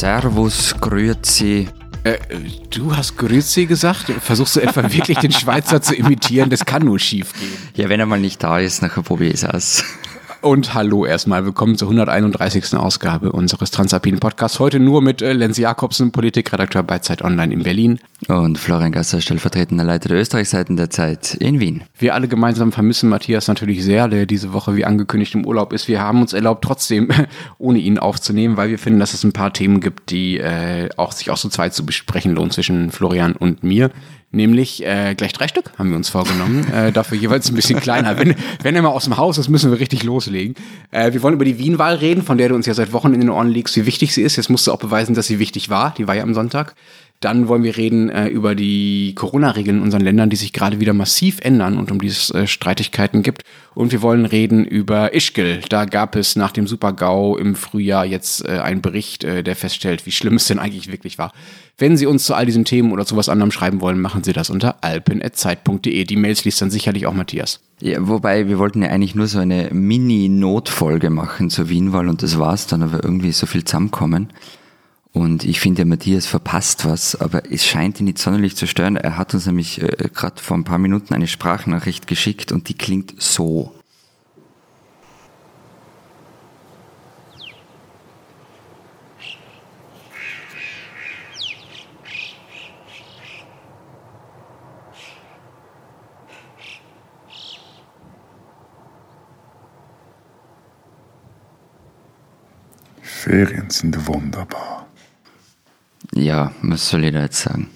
[0.00, 1.68] Servus, Grüezi.
[2.04, 2.16] Äh,
[2.70, 4.10] du hast Grüezi gesagt?
[4.22, 6.48] Versuchst du etwa wirklich den Schweizer zu imitieren?
[6.48, 7.52] Das kann nur schief gehen.
[7.74, 9.84] Ja, wenn er mal nicht da ist, nachher probiere ich es aus.
[10.42, 12.74] Und hallo erstmal, willkommen zur 131.
[12.74, 14.58] Ausgabe unseres Transalpinen Podcasts.
[14.58, 17.98] Heute nur mit äh, Lenz Jakobsen, Politikredakteur bei Zeit Online in Berlin.
[18.26, 21.82] Und Florian Gasser, stellvertretender Leiter der Österreichseiten der Zeit in Wien.
[21.98, 25.88] Wir alle gemeinsam vermissen Matthias natürlich sehr, der diese Woche wie angekündigt im Urlaub ist.
[25.88, 27.10] Wir haben uns erlaubt, trotzdem
[27.58, 31.12] ohne ihn aufzunehmen, weil wir finden, dass es ein paar Themen gibt, die äh, auch
[31.12, 33.90] sich auch so zweit zu besprechen lohnt zwischen Florian und mir.
[34.32, 36.64] Nämlich äh, gleich drei Stück haben wir uns vorgenommen.
[36.72, 38.16] äh, dafür jeweils ein bisschen kleiner.
[38.16, 40.54] Wenn, wenn er mal aus dem Haus ist, müssen wir richtig loslegen.
[40.92, 43.20] Äh, wir wollen über die Wien-Wahl reden, von der du uns ja seit Wochen in
[43.20, 44.36] den Ohren legst, wie wichtig sie ist.
[44.36, 45.94] Jetzt musst du auch beweisen, dass sie wichtig war.
[45.98, 46.76] Die war ja am Sonntag.
[47.20, 50.94] Dann wollen wir reden äh, über die Corona-Regeln in unseren Ländern, die sich gerade wieder
[50.94, 53.42] massiv ändern und um die es äh, Streitigkeiten gibt.
[53.74, 55.60] Und wir wollen reden über Ischgl.
[55.68, 60.06] Da gab es nach dem Super-GAU im Frühjahr jetzt äh, einen Bericht, äh, der feststellt,
[60.06, 61.32] wie schlimm es denn eigentlich wirklich war.
[61.76, 64.32] Wenn Sie uns zu all diesen Themen oder zu was anderem schreiben wollen, machen Sie
[64.32, 66.04] das unter alpen.zeit.de.
[66.04, 67.60] Die Mails liest dann sicherlich auch Matthias.
[67.82, 72.38] Ja, wobei, wir wollten ja eigentlich nur so eine Mini-Notfolge machen zur Wienwahl und das
[72.38, 74.30] war's dann, aber irgendwie so viel zusammenkommen.
[75.12, 78.96] Und ich finde, Matthias verpasst was, aber es scheint ihn nicht sonderlich zu stören.
[78.96, 82.74] Er hat uns nämlich äh, gerade vor ein paar Minuten eine Sprachnachricht geschickt und die
[82.74, 83.74] klingt so.
[103.02, 104.89] Ferien sind wunderbar.
[106.14, 107.68] Ja, was soll ich da jetzt sagen?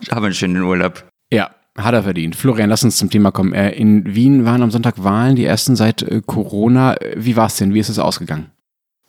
[0.00, 1.04] ich habe einen schönen Urlaub.
[1.32, 2.36] Ja, hat er verdient.
[2.36, 3.52] Florian, lass uns zum Thema kommen.
[3.52, 6.96] Äh, in Wien waren am Sonntag Wahlen, die ersten seit äh, Corona.
[7.16, 7.74] Wie war es denn?
[7.74, 8.50] Wie ist es ausgegangen?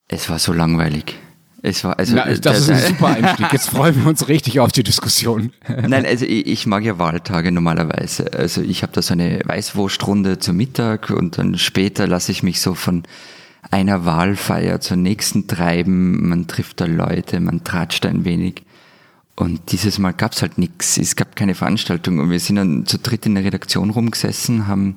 [0.09, 1.15] Es war so langweilig.
[1.63, 3.51] Es war also Na, das, das ist ein super Einstieg.
[3.51, 5.51] Jetzt freuen wir uns richtig auf die Diskussion.
[5.67, 8.31] Nein, also ich, ich mag ja Wahltage normalerweise.
[8.33, 12.61] Also ich habe da so eine Weißwursтрunde zum Mittag und dann später lasse ich mich
[12.61, 13.03] so von
[13.69, 16.27] einer Wahlfeier zur nächsten treiben.
[16.29, 18.63] Man trifft da Leute, man tratscht ein wenig.
[19.35, 20.97] Und dieses Mal gab es halt nichts.
[20.97, 22.19] Es gab keine Veranstaltung.
[22.19, 24.95] Und wir sind dann zu dritt in der Redaktion rumgesessen, haben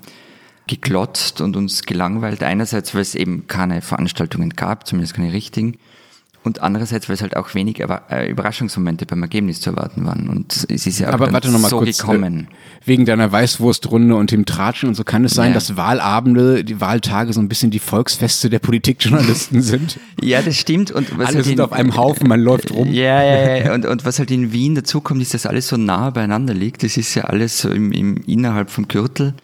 [0.66, 2.42] geglotzt und uns gelangweilt.
[2.42, 5.76] Einerseits, weil es eben keine Veranstaltungen gab, zumindest keine richtigen.
[6.42, 10.26] Und andererseits, weil es halt auch wenig äh, Überraschungsmomente beim Ergebnis zu erwarten waren.
[10.30, 12.48] Und es ist ja auch Aber warte noch mal so kurz, gekommen.
[12.50, 15.54] Äh, wegen deiner Weißwurstrunde und dem Tratschen und so kann es sein, Ja.
[15.54, 20.00] dass Wahlabende, die Wahltage so ein bisschen die Volksfeste der Politikjournalisten sind.
[20.22, 20.90] Ja, das stimmt.
[20.90, 22.88] Und was Alle halt sind in- auf einem Haufen, man läuft rum.
[22.90, 23.74] Ja, ja, ja.
[23.74, 26.82] Und, und was halt in Wien dazukommt, ist, dass alles so nah beieinander liegt.
[26.82, 29.34] Das ist ja alles so im, im innerhalb vom Gürtel.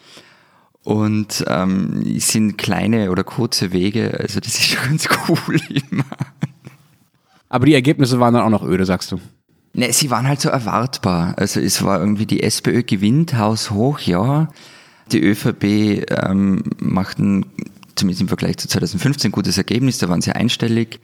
[0.82, 4.16] Und ähm, es sind kleine oder kurze Wege.
[4.18, 6.04] Also das ist schon ganz cool immer.
[7.48, 9.20] Aber die Ergebnisse waren dann auch noch öde, sagst du.
[9.72, 11.34] Ne, sie waren halt so erwartbar.
[11.36, 14.48] Also es war irgendwie, die SPÖ gewinnt, Haus hoch, ja.
[15.12, 17.46] Die ÖVP ähm, machten,
[17.94, 21.00] zumindest im Vergleich zu 2015, ein gutes Ergebnis, da waren sie einstellig.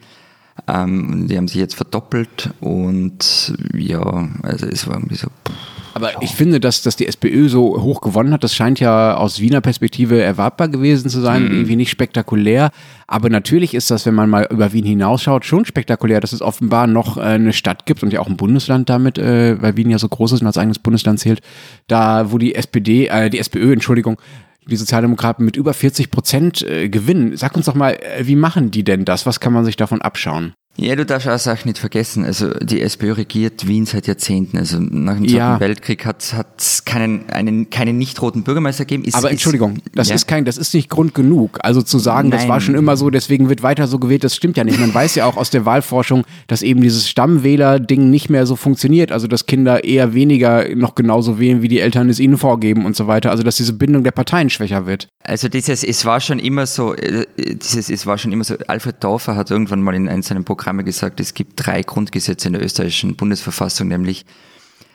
[0.67, 5.27] Ähm, die haben sich jetzt verdoppelt und ja, also es war irgendwie so.
[5.47, 5.82] Pff.
[5.93, 9.39] Aber ich finde, dass, dass die SPÖ so hoch gewonnen hat, das scheint ja aus
[9.39, 12.71] Wiener Perspektive erwartbar gewesen zu sein, irgendwie nicht spektakulär.
[13.07, 16.87] Aber natürlich ist das, wenn man mal über Wien hinausschaut, schon spektakulär, dass es offenbar
[16.87, 19.99] noch äh, eine Stadt gibt und ja auch ein Bundesland damit, äh, weil Wien ja
[19.99, 21.41] so groß ist und als eigenes Bundesland zählt,
[21.87, 24.19] da wo die SPD, äh, die SPÖ, Entschuldigung,
[24.65, 27.35] die Sozialdemokraten mit über 40 Prozent äh, gewinnen.
[27.37, 29.25] Sag uns doch mal, äh, wie machen die denn das?
[29.25, 30.53] Was kann man sich davon abschauen?
[30.75, 32.25] Ja, du darfst auch Sachen nicht vergessen.
[32.25, 34.57] Also die SPÖ regiert Wien seit Jahrzehnten.
[34.57, 35.59] Also nach dem Zweiten Ja.
[35.59, 36.23] Weltkrieg hat
[36.57, 39.05] es keinen, einen, keinen nicht roten Bürgermeister gegeben.
[39.05, 40.15] Ist, Aber Entschuldigung, das ja.
[40.15, 41.59] ist kein, das ist nicht Grund genug.
[41.61, 42.49] Also zu sagen, das Nein.
[42.49, 44.79] war schon immer so, deswegen wird weiter so gewählt, das stimmt ja nicht.
[44.79, 49.11] Man weiß ja auch aus der Wahlforschung, dass eben dieses Stammwähler-Ding nicht mehr so funktioniert.
[49.11, 52.95] Also dass Kinder eher weniger noch genauso wählen, wie die Eltern es ihnen vorgeben und
[52.95, 53.29] so weiter.
[53.29, 55.07] Also dass diese Bindung der Parteien schwächer wird.
[55.23, 59.03] Also dieses, es war schon immer so, äh, dieses, es war schon immer so, Alfred
[59.03, 62.63] Dorfer hat irgendwann mal in einem seiner Programme gesagt, es gibt drei Grundgesetze in der
[62.63, 64.25] österreichischen Bundesverfassung, nämlich,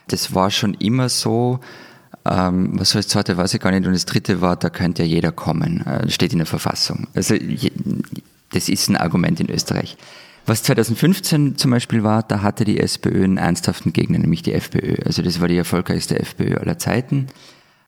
[0.07, 1.61] das war schon immer so,
[2.25, 5.03] ähm, was war das zweite, weiß ich gar nicht, und das dritte war, da könnte
[5.03, 7.07] ja jeder kommen, äh, steht in der Verfassung.
[7.15, 7.71] Also, je-
[8.53, 9.99] das ist ein Argument in Österreich.
[10.47, 14.95] Was 2015 zum Beispiel war, da hatte die SPÖ einen ernsthaften Gegner, nämlich die FPÖ.
[15.05, 17.27] Also das war die erfolgreichste FPÖ aller Zeiten.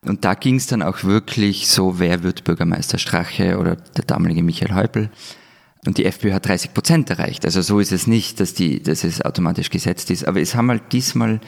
[0.05, 4.43] Und da ging es dann auch wirklich so, wer wird Bürgermeister Strache oder der damalige
[4.43, 5.09] Michael Häupl.
[5.87, 7.45] Und die FPÖ hat 30 Prozent erreicht.
[7.45, 10.27] Also so ist es nicht, dass, die, dass es automatisch gesetzt ist.
[10.27, 11.41] Aber es haben halt diesmal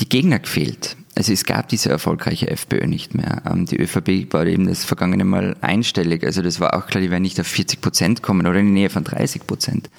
[0.00, 0.96] die Gegner gefehlt.
[1.14, 3.42] Also es gab diese erfolgreiche FPÖ nicht mehr.
[3.46, 6.24] Ähm, die ÖVP war eben das vergangene Mal einstellig.
[6.24, 8.72] Also das war auch klar, die werden nicht auf 40 Prozent kommen oder in die
[8.72, 9.90] Nähe von 30 Prozent.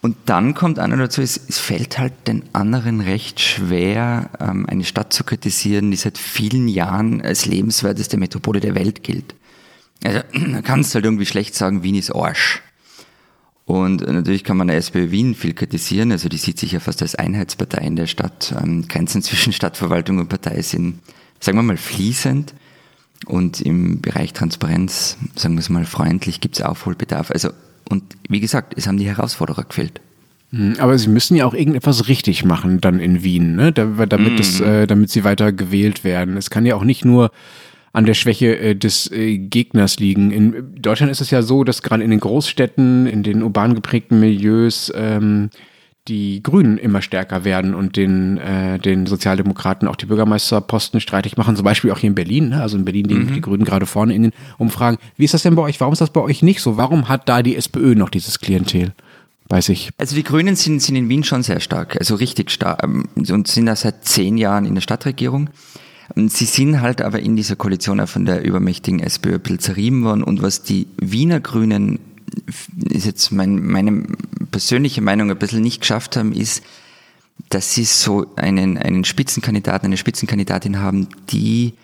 [0.00, 4.84] Und dann kommt einer dazu, es, es fällt halt den anderen recht schwer, ähm, eine
[4.84, 9.34] Stadt zu kritisieren, die seit vielen Jahren als lebenswerteste Metropole der Welt gilt.
[10.04, 10.20] Also
[10.52, 12.62] da kannst du halt irgendwie schlecht sagen, Wien ist Arsch.
[13.68, 16.10] Und natürlich kann man der SPÖ Wien viel kritisieren.
[16.10, 18.54] Also die sieht sich ja fast als Einheitspartei in der Stadt.
[18.58, 21.00] Ähm, Grenzen zwischen Stadtverwaltung und Partei sind,
[21.38, 22.54] sagen wir mal, fließend.
[23.26, 27.30] Und im Bereich Transparenz, sagen wir es mal freundlich, gibt es Aufholbedarf.
[27.30, 27.50] Also,
[27.90, 30.00] und wie gesagt, es haben die Herausforderer gefehlt.
[30.50, 33.70] Hm, aber sie müssen ja auch irgendetwas richtig machen dann in Wien, ne?
[33.70, 34.40] damit, mm.
[34.40, 36.38] es, äh, damit sie weiter gewählt werden.
[36.38, 37.30] Es kann ja auch nicht nur
[37.98, 40.30] an der Schwäche äh, des äh, Gegners liegen.
[40.30, 44.20] In Deutschland ist es ja so, dass gerade in den Großstädten, in den urban geprägten
[44.20, 45.50] Milieus ähm,
[46.06, 51.56] die Grünen immer stärker werden und den, äh, den Sozialdemokraten auch die Bürgermeisterposten streitig machen,
[51.56, 52.50] zum Beispiel auch hier in Berlin.
[52.50, 52.62] Ne?
[52.62, 53.34] Also in Berlin liegen mhm.
[53.34, 54.98] die Grünen gerade vorne in den Umfragen.
[55.16, 55.80] Wie ist das denn bei euch?
[55.80, 56.76] Warum ist das bei euch nicht so?
[56.76, 58.92] Warum hat da die SPÖ noch dieses Klientel?
[59.48, 59.88] bei sich?
[59.96, 63.48] Also die Grünen sind, sind in Wien schon sehr stark, also richtig stark ähm, und
[63.48, 65.48] sind da seit zehn Jahren in der Stadtregierung.
[66.14, 70.04] Sie sind halt aber in dieser Koalition auch von der übermächtigen SPÖ ein bisschen zerrieben
[70.04, 70.22] worden.
[70.22, 71.98] Und was die Wiener Grünen,
[72.90, 74.04] ist jetzt mein, meine
[74.50, 76.62] persönliche Meinung, ein bisschen nicht geschafft haben, ist,
[77.50, 81.74] dass sie so einen, einen Spitzenkandidaten, eine Spitzenkandidatin haben, die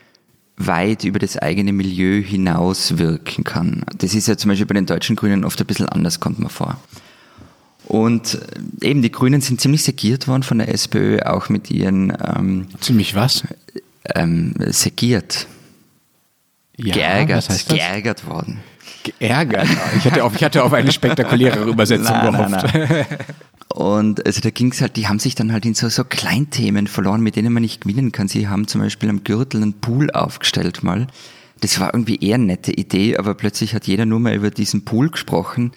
[0.56, 3.84] weit über das eigene Milieu hinaus wirken kann.
[3.98, 6.50] Das ist ja zum Beispiel bei den deutschen Grünen oft ein bisschen anders, kommt man
[6.50, 6.80] vor.
[7.86, 8.38] Und
[8.80, 12.16] eben die Grünen sind ziemlich segiert worden von der SPÖ, auch mit ihren...
[12.24, 13.44] Ähm, ziemlich was?
[14.14, 15.46] Ähm, segiert.
[16.76, 18.60] Ja, geärgert, geärgert worden.
[19.04, 19.68] Geärgert?
[19.98, 22.74] Ich hatte auf, ich hatte auf eine spektakulärere Übersetzung nein, gehofft.
[22.74, 23.06] Nein, nein.
[23.74, 26.86] Und also da ging es halt, die haben sich dann halt in so, so Kleinthemen
[26.86, 28.28] verloren, mit denen man nicht gewinnen kann.
[28.28, 31.06] Sie haben zum Beispiel am Gürtel einen Pool aufgestellt mal.
[31.60, 34.84] Das war irgendwie eher eine nette Idee, aber plötzlich hat jeder nur mal über diesen
[34.84, 35.72] Pool gesprochen,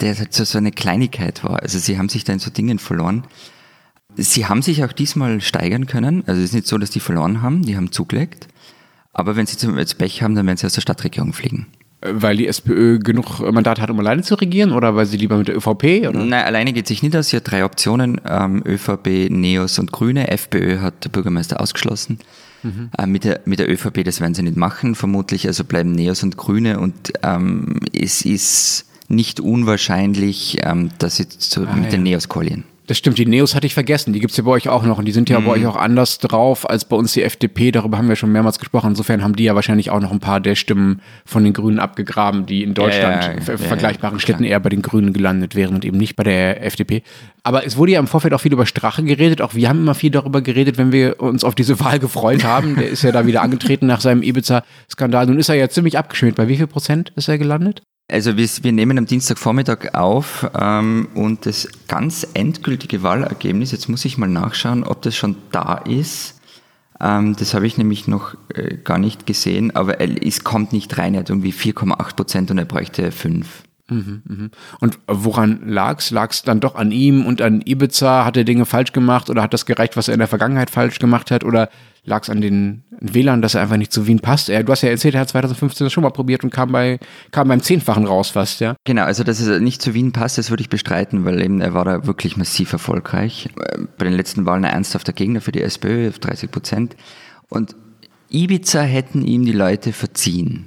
[0.00, 1.62] der halt so, so eine Kleinigkeit war.
[1.62, 3.24] Also sie haben sich da in so Dingen verloren.
[4.20, 6.24] Sie haben sich auch diesmal steigern können.
[6.26, 8.48] Also es ist nicht so, dass die verloren haben, die haben zugelegt.
[9.12, 11.66] Aber wenn sie zum jetzt Pech haben, dann werden sie aus der Stadtregierung fliegen.
[12.00, 15.48] Weil die SPÖ genug Mandate hat, um alleine zu regieren oder weil sie lieber mit
[15.48, 16.08] der ÖVP?
[16.08, 16.24] Oder?
[16.24, 17.28] Nein, alleine geht sich nicht aus.
[17.28, 20.28] Sie hat drei Optionen, ähm, ÖVP, Neos und Grüne.
[20.28, 22.18] FPÖ hat der Bürgermeister ausgeschlossen.
[22.64, 22.90] Mhm.
[22.98, 25.46] Äh, mit, der, mit der ÖVP, das werden sie nicht machen, vermutlich.
[25.46, 31.66] Also bleiben Neos und Grüne und ähm, es ist nicht unwahrscheinlich, ähm, dass sie zu,
[31.66, 31.90] ah, mit ja.
[31.90, 32.64] den Neos koalieren.
[32.88, 34.14] Das stimmt, die Neos hatte ich vergessen.
[34.14, 35.44] Die gibt's ja bei euch auch noch und die sind ja mhm.
[35.44, 37.70] bei euch auch anders drauf als bei uns die FDP.
[37.70, 38.88] Darüber haben wir schon mehrmals gesprochen.
[38.88, 42.46] Insofern haben die ja wahrscheinlich auch noch ein paar der Stimmen von den Grünen abgegraben,
[42.46, 45.84] die in Deutschland ja, ja, ja, vergleichbaren Städten eher bei den Grünen gelandet wären und
[45.84, 47.02] eben nicht bei der FDP.
[47.42, 49.42] Aber es wurde ja im Vorfeld auch viel über Strache geredet.
[49.42, 52.76] Auch wir haben immer viel darüber geredet, wenn wir uns auf diese Wahl gefreut haben.
[52.76, 55.26] Der ist ja da wieder angetreten nach seinem Ibiza-Skandal.
[55.26, 56.36] Nun ist er ja ziemlich abgeschmiert.
[56.36, 57.82] Bei wie viel Prozent ist er gelandet?
[58.10, 64.06] Also wir, wir nehmen am Dienstagvormittag auf ähm, und das ganz endgültige Wahlergebnis, jetzt muss
[64.06, 66.40] ich mal nachschauen, ob das schon da ist.
[67.00, 71.12] Ähm, das habe ich nämlich noch äh, gar nicht gesehen, aber es kommt nicht rein.
[71.12, 73.64] Er hat irgendwie 4,8 Prozent und er bräuchte 5.
[73.90, 74.50] Mhm, mhm.
[74.80, 76.10] Und woran lag's?
[76.10, 78.24] Lag's dann doch an ihm und an Ibiza?
[78.24, 80.98] Hat er Dinge falsch gemacht oder hat das gereicht, was er in der Vergangenheit falsch
[80.98, 81.42] gemacht hat?
[81.42, 81.70] Oder
[82.04, 84.50] lag's an den WLAN, dass er einfach nicht zu Wien passt?
[84.50, 86.98] Er, du hast ja erzählt, er hat 2015 das schon mal probiert und kam, bei,
[87.30, 88.76] kam beim Zehnfachen raus fast, ja?
[88.84, 91.72] Genau, also dass er nicht zu Wien passt, das würde ich bestreiten, weil eben er
[91.72, 93.48] war da wirklich massiv erfolgreich.
[93.96, 96.96] Bei den letzten Wahlen ein ernsthafter Gegner für die SPÖ, auf 30 Prozent.
[97.48, 97.74] Und
[98.30, 100.66] Ibiza hätten ihm die Leute verziehen.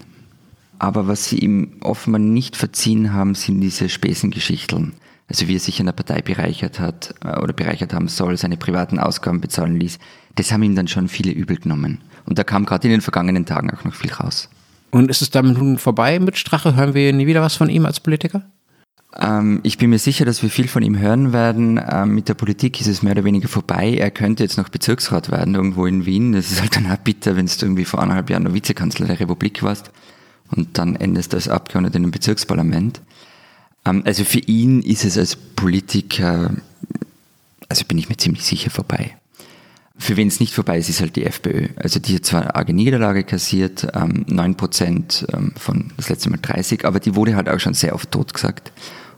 [0.81, 4.93] Aber was sie ihm offenbar nicht verziehen haben, sind diese Späßengeschichteln.
[5.27, 8.57] Also wie er sich in der Partei bereichert hat äh, oder bereichert haben soll, seine
[8.57, 9.99] privaten Ausgaben bezahlen ließ.
[10.33, 11.99] Das haben ihm dann schon viele übel genommen.
[12.25, 14.49] Und da kam gerade in den vergangenen Tagen auch noch viel raus.
[14.89, 16.75] Und ist es damit nun vorbei mit Strache?
[16.75, 18.41] Hören wir nie wieder was von ihm als Politiker?
[19.19, 21.79] Ähm, ich bin mir sicher, dass wir viel von ihm hören werden.
[21.91, 23.97] Ähm, mit der Politik ist es mehr oder weniger vorbei.
[23.99, 26.31] Er könnte jetzt noch Bezirksrat werden, irgendwo in Wien.
[26.31, 29.19] Das ist halt dann auch bitter, wenn du irgendwie vor anderthalb Jahren noch Vizekanzler der
[29.19, 29.91] Republik warst
[30.55, 33.01] und dann endest als Abgeordneter einem Bezirksparlament.
[33.85, 36.51] Ähm, also für ihn ist es als Politiker,
[37.69, 39.17] also bin ich mir ziemlich sicher vorbei.
[39.97, 41.67] Für wen es nicht vorbei ist, ist halt die FPÖ.
[41.75, 46.39] Also die hat zwar eine arge Niederlage kassiert, ähm, 9% ähm, von das letzte Mal
[46.41, 48.71] 30, aber die wurde halt auch schon sehr oft totgesagt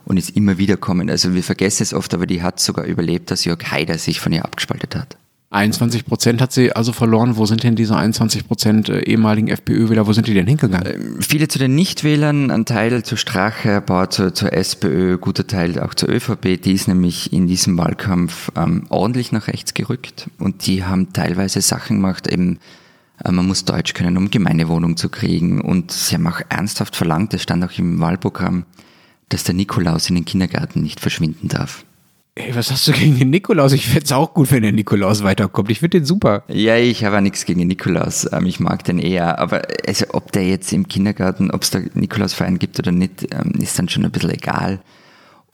[0.06, 1.10] und ist immer wieder kommen.
[1.10, 4.34] Also wir vergessen es oft, aber die hat sogar überlebt, dass Jörg Haider sich von
[4.34, 5.18] ihr abgespaltet hat.
[5.54, 7.38] 21 Prozent hat sie also verloren.
[7.38, 10.88] Wo sind denn diese 21 Prozent äh, ehemaligen FPÖ-Wähler, wo sind die denn hingegangen?
[10.94, 15.46] Ähm, viele zu den Nichtwählern, ein Teil zu Strache, ein paar zur, zur SPÖ, guter
[15.46, 16.62] Teil auch zur ÖVP.
[16.62, 21.62] Die ist nämlich in diesem Wahlkampf ähm, ordentlich nach rechts gerückt und die haben teilweise
[21.62, 22.58] Sachen gemacht, eben
[23.24, 27.34] äh, man muss Deutsch können, um Gemeindewohnung zu kriegen und sie haben auch ernsthaft verlangt,
[27.34, 28.66] das stand auch im Wahlprogramm,
[29.30, 31.86] dass der Nikolaus in den Kindergarten nicht verschwinden darf.
[32.36, 33.74] Ey, was hast du gegen den Nikolaus?
[33.74, 35.70] Ich fände es auch gut, wenn der Nikolaus weiterkommt.
[35.70, 36.44] Ich finde den super.
[36.48, 38.28] Ja, ich habe auch nichts gegen den Nikolaus.
[38.32, 39.38] Ähm, ich mag den eher.
[39.38, 43.52] Aber also, ob der jetzt im Kindergarten, ob es da Nikolausverein gibt oder nicht, ähm,
[43.60, 44.82] ist dann schon ein bisschen egal.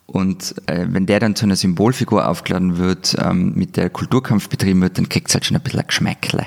[0.06, 4.80] Und äh, wenn der dann zu einer Symbolfigur aufgeladen wird, ähm, mit der Kulturkampf betrieben
[4.80, 6.46] wird, dann kriegt es halt schon ein bisschen ein Geschmäckle.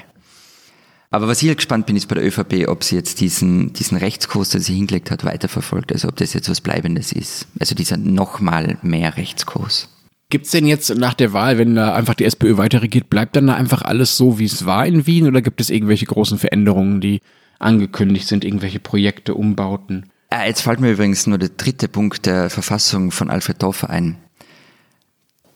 [1.12, 4.00] Aber was ich halt gespannt bin, ist bei der ÖVP, ob sie jetzt diesen, diesen
[4.00, 5.92] Rechtskurs, den sie hingelegt hat, weiterverfolgt.
[5.92, 7.46] Also ob das jetzt was Bleibendes ist.
[7.60, 9.93] Also dieser nochmal mehr Rechtskurs.
[10.34, 13.36] Gibt es denn jetzt nach der Wahl, wenn da einfach die SPÖ weiter regiert, bleibt
[13.36, 16.40] dann da einfach alles so, wie es war in Wien oder gibt es irgendwelche großen
[16.40, 17.22] Veränderungen, die
[17.60, 20.10] angekündigt sind, irgendwelche Projekte, Umbauten?
[20.32, 24.18] Ah, jetzt fällt mir übrigens nur der dritte Punkt der Verfassung von Alfred Dorfer ein.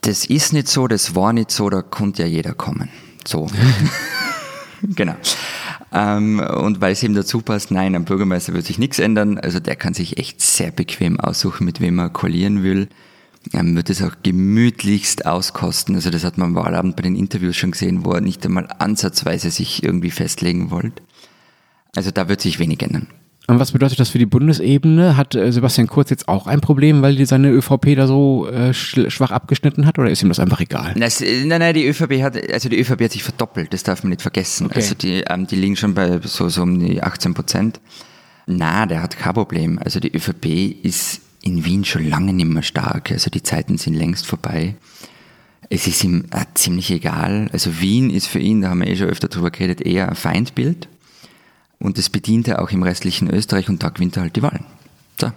[0.01, 2.89] Das ist nicht so, das war nicht so, da konnte ja jeder kommen.
[3.25, 3.47] So.
[4.95, 5.15] genau.
[5.91, 9.39] Ähm, und weil es ihm dazu passt, nein, am Bürgermeister wird sich nichts ändern.
[9.39, 12.89] Also der kann sich echt sehr bequem aussuchen, mit wem er koalieren will
[13.53, 15.95] ähm, wird es auch gemütlichst auskosten.
[15.95, 18.67] Also das hat man am Wahlabend bei den Interviews schon gesehen, wo er nicht einmal
[18.79, 21.01] ansatzweise sich irgendwie festlegen wollte.
[21.95, 23.07] Also da wird sich wenig ändern.
[23.49, 25.15] Und was bedeutet das für die Bundesebene?
[25.15, 28.73] Hat äh, Sebastian Kurz jetzt auch ein Problem, weil die seine ÖVP da so äh,
[28.73, 30.93] schwach abgeschnitten hat oder ist ihm das einfach egal?
[30.97, 34.09] Das, nein, nein, die ÖVP hat, also die ÖVP hat sich verdoppelt, das darf man
[34.09, 34.65] nicht vergessen.
[34.65, 34.75] Okay.
[34.75, 37.79] Also die, ähm, die liegen schon bei so, so um die 18 Prozent.
[38.47, 39.79] Na, der hat kein Problem.
[39.81, 43.11] Also die ÖVP ist in Wien schon lange nicht mehr stark.
[43.11, 44.75] Also die Zeiten sind längst vorbei.
[45.69, 47.49] Es ist ihm äh, ziemlich egal.
[47.51, 50.15] Also Wien ist für ihn, da haben wir eh schon öfter drüber geredet, eher ein
[50.15, 50.87] Feindbild.
[51.79, 54.65] Und das bedient er auch im restlichen Österreich und da gewinnt er halt die Wahlen.
[55.19, 55.31] So.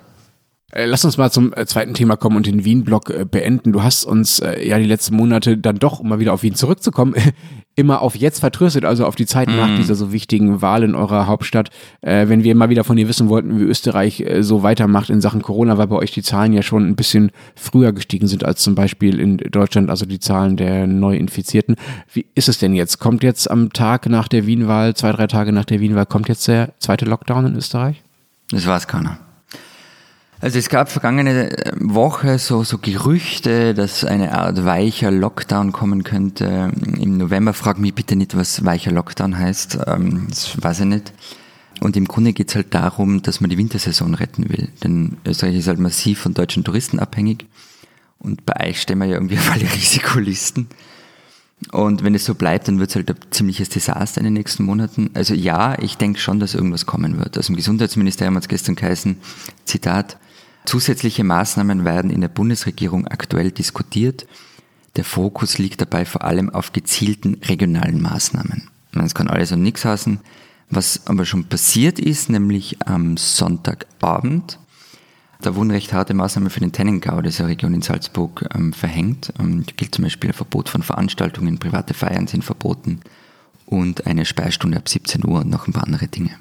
[0.73, 3.73] Äh, lass uns mal zum äh, zweiten Thema kommen und den Wien-Block äh, beenden.
[3.73, 7.15] Du hast uns ja die letzten Monate dann doch, um mal wieder auf Wien zurückzukommen,
[7.77, 9.57] immer auf jetzt vertröstet, also auf die Zeit mm.
[9.57, 11.71] nach dieser so wichtigen Wahl in eurer Hauptstadt.
[12.03, 15.21] Äh, wenn wir mal wieder von dir wissen wollten, wie Österreich äh, so weitermacht in
[15.21, 18.63] Sachen Corona, weil bei euch die Zahlen ja schon ein bisschen früher gestiegen sind als
[18.63, 21.77] zum Beispiel in Deutschland, also die Zahlen der Neuinfizierten.
[22.13, 22.99] Wie ist es denn jetzt?
[22.99, 26.47] Kommt jetzt am Tag nach der Wienwahl, zwei, drei Tage nach der Wienwahl, kommt jetzt
[26.49, 28.03] der zweite Lockdown in Österreich?
[28.51, 29.19] Das weiß keiner.
[30.43, 36.03] Also es gab vergangene äh, Woche so, so Gerüchte, dass eine Art weicher Lockdown kommen
[36.03, 36.73] könnte.
[36.99, 39.81] Im November frag mich bitte nicht, was weicher Lockdown heißt.
[39.87, 41.13] Ähm, das weiß ich nicht.
[41.81, 44.69] Und im Grunde geht es halt darum, dass man die Wintersaison retten will.
[44.83, 47.47] Denn Österreich ist halt massiv von deutschen Touristen abhängig.
[48.19, 50.69] Und bei euch stehen wir ja irgendwie auf alle Risikolisten.
[51.73, 54.65] Und wenn es so bleibt, dann wird es halt ein ziemliches Desaster in den nächsten
[54.65, 55.11] Monaten.
[55.13, 57.37] Also ja, ich denke schon, dass irgendwas kommen wird.
[57.39, 59.19] Aus dem Gesundheitsministerium hat es gestern geheißen,
[59.67, 60.17] Zitat,
[60.65, 64.27] Zusätzliche Maßnahmen werden in der Bundesregierung aktuell diskutiert.
[64.97, 68.69] Der Fokus liegt dabei vor allem auf gezielten regionalen Maßnahmen.
[68.93, 70.21] Das kann alles und nichts heißen.
[70.69, 74.59] Was aber schon passiert ist, nämlich am Sonntagabend,
[75.41, 79.33] da wurden recht harte Maßnahmen für den Tennengau, dieser Region in Salzburg, ähm, verhängt.
[79.39, 83.01] Ähm, gilt zum Beispiel ein Verbot von Veranstaltungen, private Feiern sind verboten
[83.65, 86.33] und eine Speistunde ab 17 Uhr und noch ein paar andere Dinge.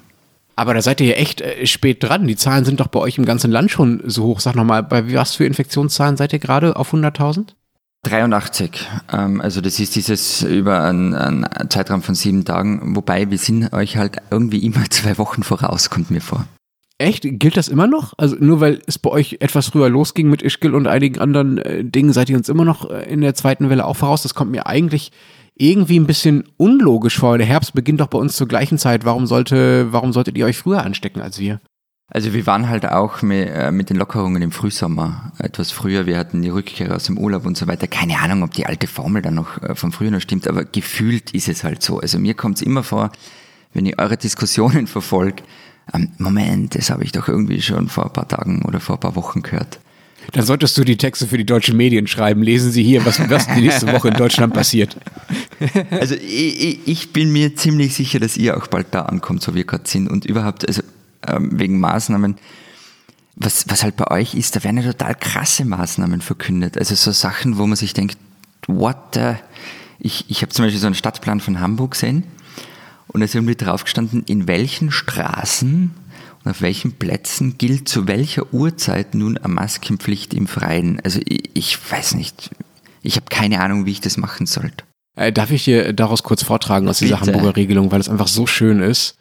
[0.60, 2.26] Aber da seid ihr ja echt äh, spät dran.
[2.26, 4.40] Die Zahlen sind doch bei euch im ganzen Land schon so hoch.
[4.40, 7.54] Sag nochmal, bei was für Infektionszahlen seid ihr gerade auf 100.000?
[8.02, 8.86] 83.
[9.10, 12.94] Ähm, also das ist dieses über einen, einen, Zeitraum von sieben Tagen.
[12.94, 16.44] Wobei wir sind euch halt irgendwie immer zwei Wochen voraus, kommt mir vor.
[16.98, 17.22] Echt?
[17.24, 18.12] Gilt das immer noch?
[18.18, 21.82] Also nur weil es bei euch etwas früher losging mit Ischgl und einigen anderen äh,
[21.86, 24.24] Dingen, seid ihr uns immer noch äh, in der zweiten Welle auch voraus?
[24.24, 25.10] Das kommt mir eigentlich
[25.60, 27.36] irgendwie ein bisschen unlogisch vor.
[27.36, 29.04] Der Herbst beginnt doch bei uns zur gleichen Zeit.
[29.04, 31.60] Warum sollte, warum solltet ihr euch früher anstecken als wir?
[32.12, 36.06] Also wir waren halt auch mit, äh, mit den Lockerungen im Frühsommer etwas früher.
[36.06, 37.86] Wir hatten die Rückkehr aus dem Urlaub und so weiter.
[37.86, 41.32] Keine Ahnung, ob die alte Formel dann noch äh, von früher noch stimmt, aber gefühlt
[41.32, 42.00] ist es halt so.
[42.00, 43.12] Also mir kommt es immer vor,
[43.72, 45.42] wenn ich eure Diskussionen verfolge,
[45.92, 49.00] ähm, Moment, das habe ich doch irgendwie schon vor ein paar Tagen oder vor ein
[49.00, 49.78] paar Wochen gehört.
[50.32, 52.42] Dann solltest du die Texte für die deutschen Medien schreiben.
[52.42, 54.96] Lesen Sie hier, was, was die nächste Woche in Deutschland passiert.
[55.90, 59.56] Also ich, ich, bin mir ziemlich sicher, dass ihr auch bald da ankommt, so wie
[59.56, 60.08] wir gerade sind.
[60.08, 60.80] Und überhaupt, also
[61.28, 62.36] ähm, wegen Maßnahmen,
[63.36, 66.78] was, was halt bei euch ist, da werden ja total krasse Maßnahmen verkündet.
[66.78, 68.16] Also so Sachen, wo man sich denkt,
[68.68, 69.34] what the...
[69.98, 72.24] Ich, ich habe zum Beispiel so einen Stadtplan von Hamburg gesehen
[73.08, 75.90] und da ist irgendwie drauf gestanden, in welchen Straßen
[76.44, 81.00] und auf welchen Plätzen gilt zu welcher Uhrzeit nun eine Maskenpflicht im Freien?
[81.04, 82.50] Also ich, ich weiß nicht.
[83.02, 84.84] Ich habe keine Ahnung, wie ich das machen sollte.
[85.16, 87.32] Äh, darf ich dir daraus kurz vortragen aus dieser Bitte.
[87.32, 89.16] Hamburger Regelung, weil es einfach so schön ist?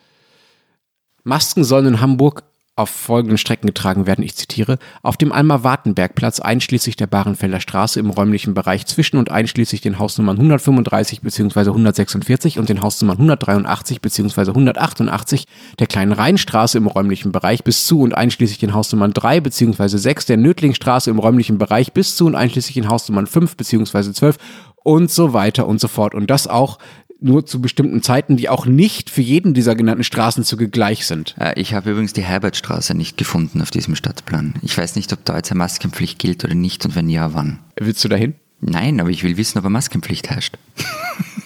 [1.23, 2.43] Masken sollen in Hamburg
[2.79, 8.09] auf folgenden Strecken getragen werden, ich zitiere, auf dem Alma-Wartenberg-Platz einschließlich der Barenfelder Straße im
[8.09, 11.59] räumlichen Bereich zwischen und einschließlich den Hausnummern 135 bzw.
[11.59, 14.41] 146 und den Hausnummern 183 bzw.
[14.49, 15.45] 188
[15.77, 19.97] der kleinen Rheinstraße im räumlichen Bereich bis zu und einschließlich den Hausnummern 3 bzw.
[19.97, 24.13] 6 der Nötlingstraße im räumlichen Bereich bis zu und einschließlich den Hausnummern 5 bzw.
[24.13, 24.37] 12
[24.83, 26.15] und so weiter und so fort.
[26.15, 26.79] Und das auch
[27.21, 31.35] nur zu bestimmten Zeiten, die auch nicht für jeden dieser genannten Straßenzüge gleich sind.
[31.39, 34.53] Äh, Ich habe übrigens die Herbertstraße nicht gefunden auf diesem Stadtplan.
[34.61, 37.59] Ich weiß nicht, ob da jetzt eine Maskenpflicht gilt oder nicht und wenn ja, wann.
[37.79, 38.35] Willst du dahin?
[38.61, 40.57] Nein, aber ich will wissen, ob eine Maskenpflicht herrscht.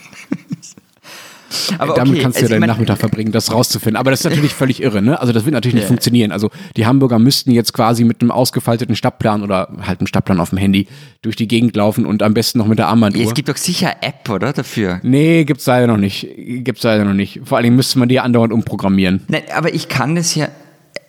[1.78, 3.98] aber Damit okay, kannst du ja also ich deinen Nachmittag verbringen, das rauszufinden.
[3.98, 5.20] Aber das ist natürlich völlig irre, ne?
[5.20, 5.88] Also das wird natürlich nicht Ja.
[5.88, 6.32] funktionieren.
[6.32, 10.50] Also die Hamburger müssten jetzt quasi mit einem ausgefalteten Stadtplan oder halt einem Stadtplan auf
[10.50, 10.88] dem Handy
[11.22, 13.24] durch die Gegend laufen und am besten noch mit der Armbanduhr.
[13.24, 14.54] Es gibt doch sicher App, oder?
[14.54, 15.00] Dafür.
[15.04, 16.28] nee, gibt's leider noch nicht.
[16.38, 17.42] Gibt's leider noch nicht.
[17.44, 19.22] Vor allen Dingen müsste man die andauernd umprogrammieren.
[19.28, 20.48] Nein, aber ich kann das ja.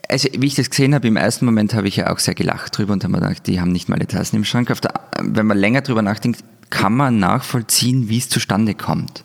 [0.09, 2.77] Also, wie ich das gesehen habe, im ersten Moment habe ich ja auch sehr gelacht
[2.77, 4.69] drüber und habe mir gedacht, die haben nicht mal die Tassen im Schrank.
[4.83, 9.25] Der, wenn man länger drüber nachdenkt, kann man nachvollziehen, wie es zustande kommt.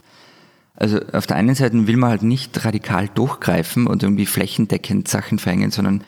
[0.79, 5.37] Also auf der einen Seite will man halt nicht radikal durchgreifen und irgendwie flächendeckend Sachen
[5.37, 6.05] verhängen, sondern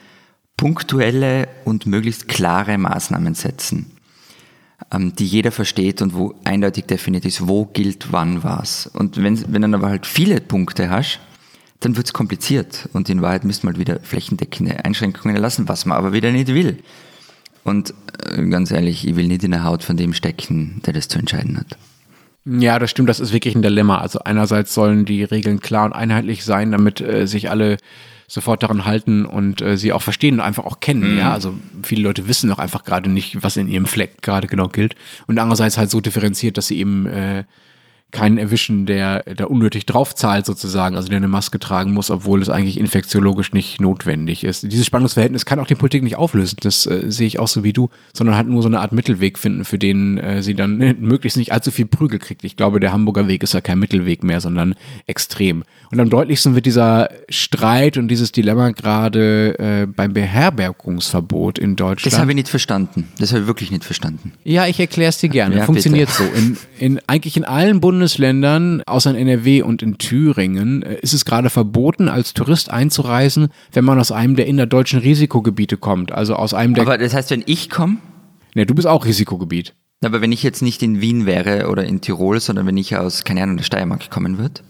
[0.56, 3.92] punktuelle und möglichst klare Maßnahmen setzen,
[4.90, 8.88] ähm, die jeder versteht und wo eindeutig definiert ist, wo gilt wann was.
[8.88, 11.20] Und wenn, wenn dann aber halt viele Punkte hast,
[11.82, 15.86] dann wird es kompliziert und in Wahrheit müsste man halt wieder flächendeckende Einschränkungen erlassen, was
[15.86, 16.78] man aber wieder nicht will.
[17.66, 21.10] Und äh, ganz ehrlich, ich will nicht in der Haut von dem stecken, der das
[21.10, 21.78] zu entscheiden hat.
[22.46, 24.00] Ja, das stimmt, das ist wirklich ein Dilemma.
[24.00, 27.78] Also einerseits sollen die Regeln klar und einheitlich sein, damit äh, sich alle
[28.28, 31.18] sofort daran halten und äh, sie auch verstehen und einfach auch kennen.
[31.18, 34.70] Ja, also viele Leute wissen auch einfach gerade nicht, was in ihrem Fleck gerade genau
[34.70, 34.96] gilt.
[35.28, 37.44] Und andererseits halt so differenziert, dass sie eben äh,
[38.12, 42.50] keinen erwischen, der da unnötig draufzahlt sozusagen, also der eine Maske tragen muss, obwohl es
[42.50, 44.64] eigentlich infektiologisch nicht notwendig ist.
[44.64, 47.74] Dieses Spannungsverhältnis kann auch die Politik nicht auflösen, das äh, sehe ich auch so wie
[47.74, 51.38] du, sondern halt nur so eine Art Mittelweg finden, für den äh, sie dann möglichst
[51.38, 52.44] nicht allzu viel Prügel kriegt.
[52.44, 54.76] Ich glaube, der Hamburger Weg ist ja kein Mittelweg mehr, sondern
[55.08, 55.64] extrem.
[55.92, 62.14] Und am deutlichsten wird dieser Streit und dieses Dilemma gerade äh, beim Beherbergungsverbot in Deutschland.
[62.14, 63.10] Das habe ich nicht verstanden.
[63.20, 64.32] Das habe ich wirklich nicht verstanden.
[64.46, 65.58] Ja, ich erkläre es dir gerne.
[65.58, 66.30] Ja, Funktioniert bitte.
[66.30, 66.40] so.
[66.40, 71.26] In, in eigentlich in allen Bundesländern, außer in NRW und in Thüringen, äh, ist es
[71.26, 76.14] gerade verboten, als Tourist einzureisen, wenn man aus einem der innerdeutschen Risikogebiete kommt.
[76.14, 76.84] Also aus einem der.
[76.84, 77.98] Aber das heißt, wenn ich komme,
[78.56, 79.74] ne, du bist auch Risikogebiet.
[80.06, 83.26] aber wenn ich jetzt nicht in Wien wäre oder in Tirol, sondern wenn ich aus,
[83.26, 84.62] keine Ahnung, der Steiermark kommen würde,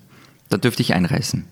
[0.51, 1.45] dann dürfte ich einreisen.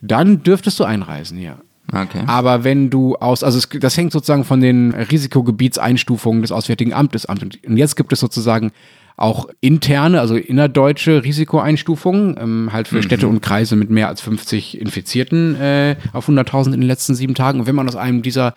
[0.00, 1.58] Dann dürftest du einreisen, ja.
[1.92, 2.22] Okay.
[2.26, 7.26] Aber wenn du aus, also es, das hängt sozusagen von den Risikogebietseinstufungen des Auswärtigen Amtes
[7.26, 7.38] ab.
[7.40, 8.72] Und jetzt gibt es sozusagen
[9.16, 14.80] auch interne, also innerdeutsche Risikoeinstufungen, ähm, halt für Städte und Kreise mit mehr als 50
[14.80, 17.60] Infizierten äh, auf 100.000 in den letzten sieben Tagen.
[17.60, 18.54] Und wenn man aus einem dieser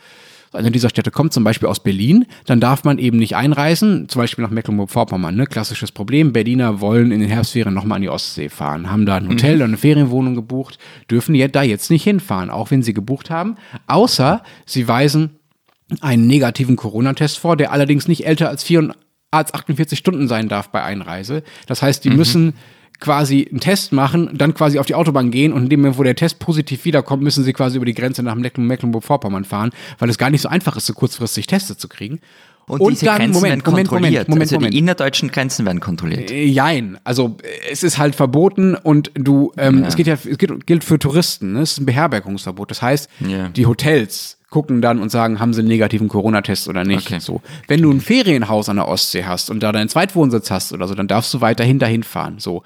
[0.53, 4.21] einer dieser Städte kommt, zum Beispiel aus Berlin, dann darf man eben nicht einreisen, zum
[4.21, 5.35] Beispiel nach Mecklenburg-Vorpommern.
[5.35, 5.45] Ne?
[5.45, 6.33] Klassisches Problem.
[6.33, 9.65] Berliner wollen in den Herbstferien nochmal an die Ostsee fahren, haben da ein Hotel oder
[9.65, 10.77] eine Ferienwohnung gebucht,
[11.09, 13.55] dürfen ja da jetzt nicht hinfahren, auch wenn sie gebucht haben,
[13.87, 15.37] außer sie weisen
[15.99, 18.93] einen negativen Corona-Test vor, der allerdings nicht älter als, 4,
[19.29, 21.43] als 48 Stunden sein darf bei Einreise.
[21.67, 22.53] Das heißt, die müssen
[23.01, 26.03] quasi einen Test machen, dann quasi auf die Autobahn gehen und in dem Moment, wo
[26.03, 30.09] der Test positiv wiederkommt, müssen sie quasi über die Grenze nach Mecklen- Mecklenburg-Vorpommern fahren, weil
[30.09, 32.19] es gar nicht so einfach ist, so kurzfristig Teste zu kriegen.
[32.67, 34.29] Und, diese Grenzen werden kontrolliert.
[34.29, 34.73] Moment, also Moment.
[34.73, 36.31] die innerdeutschen Grenzen werden kontrolliert.
[36.31, 40.37] Äh, Jein, also äh, es ist halt verboten und du, ähm, es geht ja, es
[40.37, 41.61] gilt, gilt für Touristen, ne?
[41.61, 42.69] es ist ein Beherbergungsverbot.
[42.71, 43.49] Das heißt, Ja.
[43.49, 47.07] die Hotels gucken dann und sagen, haben sie einen negativen Corona-Test oder nicht.
[47.07, 47.19] Okay.
[47.19, 50.87] So, wenn du ein Ferienhaus an der Ostsee hast und da deinen Zweitwohnsitz hast oder
[50.87, 52.35] so, dann darfst du weiterhin dahin fahren.
[52.37, 52.63] So,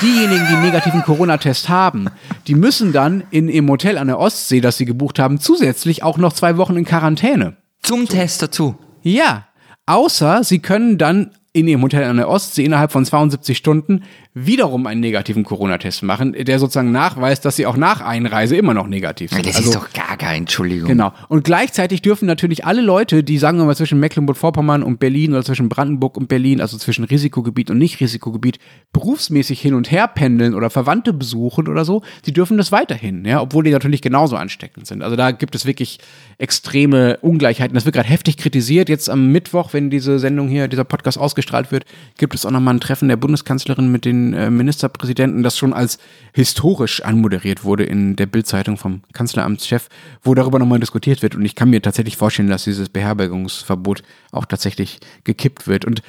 [0.00, 2.08] diejenigen, die einen negativen Corona-Test haben,
[2.46, 6.18] die müssen dann in ihrem Hotel an der Ostsee, das sie gebucht haben, zusätzlich auch
[6.18, 7.56] noch zwei Wochen in Quarantäne.
[7.82, 8.76] Zum Test dazu.
[9.02, 9.46] Ja,
[9.86, 14.02] außer sie können dann in ihrem Hotel an der Ostsee innerhalb von 72 Stunden
[14.38, 18.86] wiederum einen negativen Corona-Test machen, der sozusagen nachweist, dass sie auch nach Einreise immer noch
[18.86, 19.46] negativ sind.
[19.46, 20.88] Das Also- ist doch gaga, Entschuldigung.
[20.88, 21.12] Genau.
[21.28, 25.42] Und gleichzeitig dürfen natürlich alle Leute, die sagen wir mal zwischen Mecklenburg-Vorpommern und Berlin oder
[25.42, 28.58] zwischen Brandenburg und Berlin, also zwischen Risikogebiet und Nicht-Risikogebiet,
[28.92, 33.40] berufsmäßig hin und her pendeln oder Verwandte besuchen oder so, die dürfen das weiterhin, ja,
[33.40, 35.02] obwohl die natürlich genauso ansteckend sind.
[35.02, 35.98] Also da gibt es wirklich
[36.38, 37.74] extreme Ungleichheiten.
[37.74, 38.88] Das wird gerade heftig kritisiert.
[38.88, 41.84] Jetzt am Mittwoch, wenn diese Sendung hier, dieser Podcast ausgestrahlt ausgestrahlt wird,
[42.18, 45.98] gibt es auch nochmal ein Treffen der Bundeskanzlerin mit den äh, Ministerpräsidenten, das schon als
[46.32, 49.88] historisch anmoderiert wurde in der Bildzeitung vom Kanzleramtschef,
[50.22, 51.34] wo darüber nochmal diskutiert wird.
[51.34, 55.84] Und ich kann mir tatsächlich vorstellen, dass dieses Beherbergungsverbot auch tatsächlich gekippt wird.
[55.84, 56.02] Und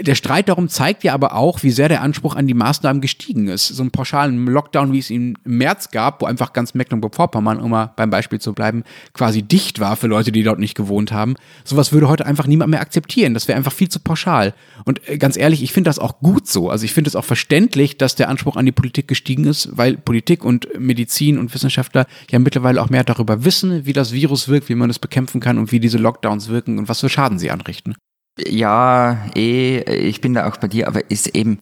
[0.00, 3.48] der Streit darum zeigt ja aber auch, wie sehr der Anspruch an die Maßnahmen gestiegen
[3.48, 3.68] ist.
[3.68, 7.70] So einen pauschalen Lockdown, wie es ihn im März gab, wo einfach ganz Mecklenburg-Vorpommern, um
[7.70, 11.34] mal beim Beispiel zu bleiben, quasi dicht war für Leute, die dort nicht gewohnt haben.
[11.64, 13.34] Sowas würde heute einfach niemand mehr akzeptieren.
[13.34, 14.54] Das wäre einfach viel zu pauschal.
[14.84, 16.70] Und äh, ganz ehrlich, ich finde das auch gut so.
[16.70, 19.96] Also ich finde es auch verständlich, dass der Anspruch an die Politik gestiegen ist, weil
[19.96, 24.68] Politik und Medizin und Wissenschaftler ja mittlerweile auch mehr darüber wissen, wie das Virus wirkt,
[24.68, 27.50] wie man es bekämpfen kann und wie diese Lockdowns wirken und was für Schaden sie
[27.50, 27.94] anrichten.
[28.38, 31.60] Ja, eh, ich bin da auch bei dir, aber ist eben,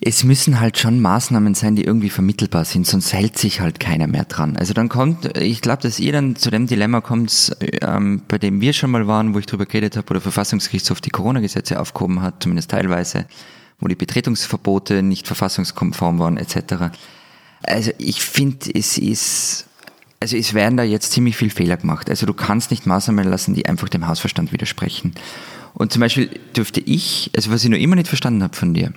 [0.00, 4.06] es müssen halt schon Maßnahmen sein, die irgendwie vermittelbar sind, sonst hält sich halt keiner
[4.06, 4.56] mehr dran.
[4.56, 8.62] Also dann kommt, ich glaube, dass ihr dann zu dem Dilemma kommt, ähm, bei dem
[8.62, 12.22] wir schon mal waren, wo ich drüber geredet habe, wo der Verfassungsgerichtshof die Corona-Gesetze aufgehoben
[12.22, 13.26] hat, zumindest teilweise,
[13.78, 16.96] wo die Betretungsverbote nicht verfassungskonform waren, etc.
[17.62, 19.66] Also ich finde, es ist
[20.20, 22.10] also es werden da jetzt ziemlich viel Fehler gemacht.
[22.10, 25.14] Also du kannst nicht Maßnahmen lassen, die einfach dem Hausverstand widersprechen.
[25.72, 28.92] Und zum Beispiel dürfte ich, also was ich noch immer nicht verstanden habe von dir,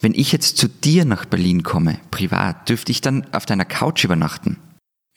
[0.00, 4.04] wenn ich jetzt zu dir nach Berlin komme, privat, dürfte ich dann auf deiner Couch
[4.04, 4.56] übernachten?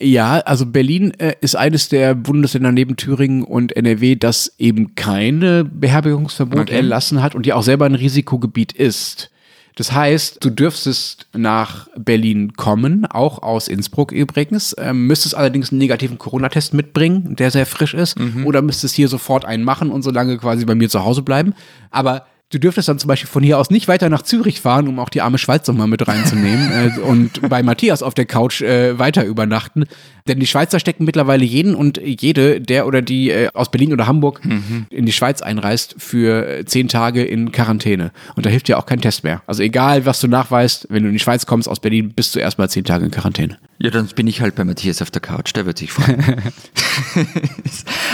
[0.01, 5.65] Ja, also Berlin äh, ist eines der Bundesländer neben Thüringen und NRW, das eben keine
[5.65, 6.75] Beherbergungsverbot okay.
[6.75, 9.29] erlassen hat und ja auch selber ein Risikogebiet ist.
[9.75, 15.79] Das heißt, du dürftest nach Berlin kommen, auch aus Innsbruck übrigens, ähm, müsstest allerdings einen
[15.79, 18.45] negativen Corona-Test mitbringen, der sehr frisch ist, mhm.
[18.45, 21.53] oder müsstest hier sofort einen machen und so lange quasi bei mir zu Hause bleiben.
[21.91, 24.97] Aber Du dürftest dann zum Beispiel von hier aus nicht weiter nach Zürich fahren, um
[24.97, 28.97] auch die arme Schweiz nochmal mit reinzunehmen äh, und bei Matthias auf der Couch äh,
[28.97, 29.85] weiter übernachten.
[30.29, 34.05] Denn die Schweizer stecken mittlerweile jeden und jede, der oder die äh, aus Berlin oder
[34.05, 34.85] Hamburg mhm.
[34.91, 38.11] in die Schweiz einreist, für äh, zehn Tage in Quarantäne.
[38.35, 39.41] Und da hilft ja auch kein Test mehr.
[39.47, 42.39] Also egal, was du nachweist, wenn du in die Schweiz kommst aus Berlin, bist du
[42.39, 43.57] erstmal zehn Tage in Quarantäne.
[43.79, 46.23] Ja, dann bin ich halt bei Matthias auf der Couch, der wird sich freuen.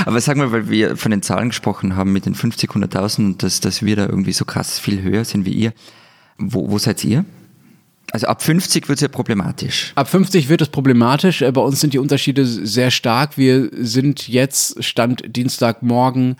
[0.05, 3.59] Aber sag mal, weil wir von den Zahlen gesprochen haben mit den 50, 100.000, dass,
[3.59, 5.73] dass wir da irgendwie so krass viel höher sind wie ihr.
[6.37, 7.25] Wo, wo seid ihr?
[8.11, 9.91] Also ab 50 wird es ja problematisch.
[9.95, 11.39] Ab 50 wird es problematisch.
[11.39, 13.37] Bei uns sind die Unterschiede sehr stark.
[13.37, 16.37] Wir sind jetzt, Stand Dienstagmorgen,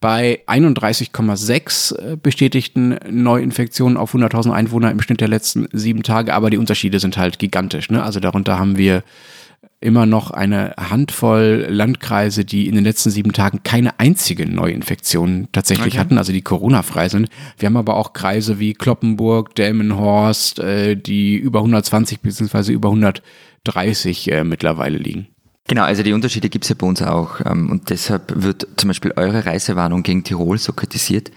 [0.00, 6.34] bei 31,6 äh, bestätigten Neuinfektionen auf 100.000 Einwohner im Schnitt der letzten sieben Tage.
[6.34, 7.88] Aber die Unterschiede sind halt gigantisch.
[7.88, 8.02] Ne?
[8.02, 9.02] Also darunter haben wir
[9.84, 15.94] immer noch eine Handvoll Landkreise, die in den letzten sieben Tagen keine einzige Neuinfektion tatsächlich
[15.94, 15.98] okay.
[15.98, 17.28] hatten, also die Corona-frei sind.
[17.58, 22.72] Wir haben aber auch Kreise wie Kloppenburg, Delmenhorst, äh, die über 120 bzw.
[22.72, 25.28] über 130 äh, mittlerweile liegen.
[25.66, 27.40] Genau, also die Unterschiede gibt es ja bei uns auch.
[27.44, 31.30] Ähm, und deshalb wird zum Beispiel eure Reisewarnung gegen Tirol so kritisiert,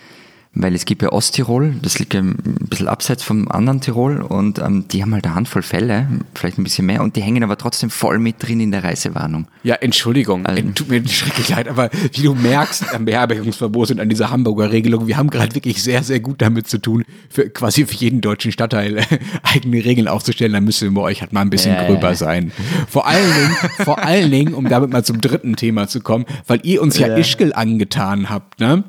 [0.53, 2.35] weil es gibt ja Osttirol, das liegt ja ein
[2.69, 6.63] bisschen abseits vom anderen Tirol und ähm, die haben halt eine Handvoll Fälle, vielleicht ein
[6.63, 9.47] bisschen mehr und die hängen aber trotzdem voll mit drin in der Reisewarnung.
[9.63, 14.09] Ja, Entschuldigung, also, tut mir schrecklich leid, aber wie du merkst am Beherbergungsverbot und an
[14.09, 17.85] dieser Hamburger Regelung, wir haben gerade wirklich sehr, sehr gut damit zu tun, für, quasi
[17.85, 19.03] für jeden deutschen Stadtteil
[19.43, 21.85] eigene Regeln aufzustellen, dann müssen wir bei euch halt mal ein bisschen äh.
[21.85, 22.51] gröber sein.
[22.89, 26.59] Vor allen Dingen, vor allen Dingen, um damit mal zum dritten Thema zu kommen, weil
[26.63, 28.83] ihr uns ja, ja Ischgl angetan habt, ne?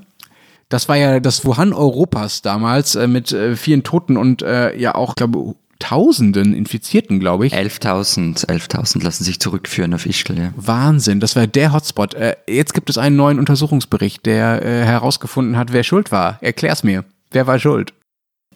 [0.69, 4.95] Das war ja das Wuhan Europas damals äh, mit äh, vielen Toten und äh, ja
[4.95, 7.55] auch, glaube Tausenden Infizierten, glaube ich.
[7.55, 10.53] 11.000, 11.000 lassen sich zurückführen auf Ischgl, ja.
[10.57, 12.15] Wahnsinn, das war der Hotspot.
[12.15, 16.39] Äh, jetzt gibt es einen neuen Untersuchungsbericht, der äh, herausgefunden hat, wer schuld war.
[16.41, 17.05] Erklär's mir.
[17.31, 17.93] Wer war schuld?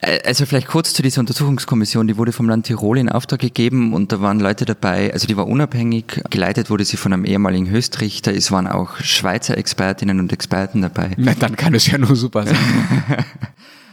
[0.03, 3.95] Äh, also vielleicht kurz zu dieser Untersuchungskommission, die wurde vom Land Tirol in Auftrag gegeben
[3.95, 7.71] und da waren Leute dabei, also die war unabhängig, geleitet wurde sie von einem ehemaligen
[7.71, 11.13] Höchstrichter, es waren auch Schweizer Expertinnen und Experten dabei.
[11.17, 12.57] Na, dann kann es ja nur super sein.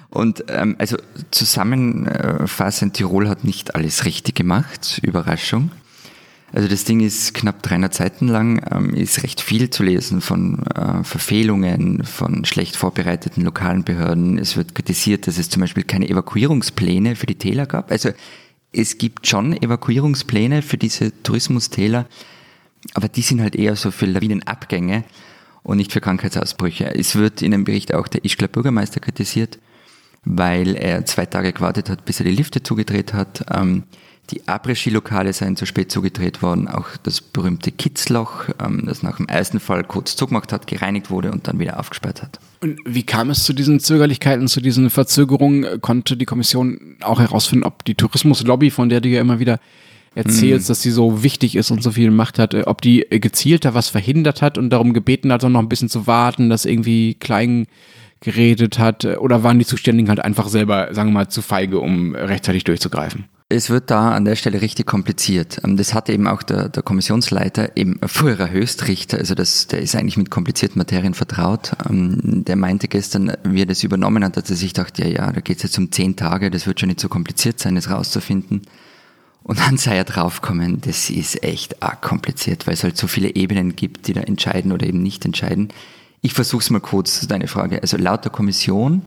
[0.09, 0.97] und ähm, also
[1.31, 5.71] zusammenfassend, Tirol hat nicht alles richtig gemacht, Überraschung.
[6.51, 10.63] Also das Ding ist knapp 300 Seiten lang, ähm, ist recht viel zu lesen von
[10.75, 14.37] äh, Verfehlungen, von schlecht vorbereiteten lokalen Behörden.
[14.39, 17.91] Es wird kritisiert, dass es zum Beispiel keine Evakuierungspläne für die Täler gab.
[17.91, 18.09] Also
[18.71, 22.07] es gibt schon Evakuierungspläne für diese Tourismustäler,
[22.93, 25.03] aber die sind halt eher so für Lawinenabgänge
[25.63, 26.95] und nicht für Krankheitsausbrüche.
[26.95, 29.59] Es wird in dem Bericht auch der Ischgler Bürgermeister kritisiert,
[30.23, 33.45] weil er zwei Tage gewartet hat, bis er die Lifte zugedreht hat.
[33.51, 33.83] Ähm,
[34.31, 36.67] die Après-Ski-Lokale seien zu spät zugedreht worden.
[36.67, 41.31] Auch das berühmte Kitzloch, ähm, das nach dem ersten Fall kurz zugemacht hat, gereinigt wurde
[41.31, 42.39] und dann wieder aufgesperrt hat.
[42.61, 45.81] Und wie kam es zu diesen Zögerlichkeiten, zu diesen Verzögerungen?
[45.81, 49.59] Konnte die Kommission auch herausfinden, ob die Tourismuslobby, von der du ja immer wieder
[50.15, 50.71] erzählst, hm.
[50.71, 53.73] dass sie so wichtig ist und so viel Macht hat, äh, ob die gezielt da
[53.73, 57.67] was verhindert hat und darum gebeten hat, noch ein bisschen zu warten, dass irgendwie klein
[58.21, 59.05] geredet hat?
[59.05, 63.25] Oder waren die Zuständigen halt einfach selber, sagen wir mal, zu feige, um rechtzeitig durchzugreifen?
[63.51, 65.59] Es wird da an der Stelle richtig kompliziert.
[65.63, 69.95] Ähm, das hatte eben auch der, der Kommissionsleiter, eben früherer Höchstrichter, also das, der ist
[69.95, 71.71] eigentlich mit komplizierten Materien vertraut.
[71.89, 75.31] Ähm, der meinte gestern, wie er das übernommen hat, dass er sich dachte, ja, ja,
[75.31, 77.89] da geht es jetzt um zehn Tage, das wird schon nicht so kompliziert sein, das
[77.89, 78.61] rauszufinden.
[79.41, 83.35] Und dann sei er draufgekommen, das ist echt arg kompliziert, weil es halt so viele
[83.35, 85.69] Ebenen gibt, die da entscheiden oder eben nicht entscheiden.
[86.21, 87.81] Ich versuche es mal kurz, deine Frage.
[87.81, 89.05] Also laut der Kommission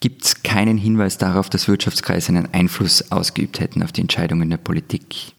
[0.00, 4.58] gibt es keinen Hinweis darauf, dass Wirtschaftskreise einen Einfluss ausgeübt hätten auf die Entscheidungen der
[4.58, 5.34] Politik.